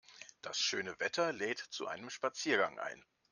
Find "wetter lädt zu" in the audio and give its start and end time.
0.99-1.85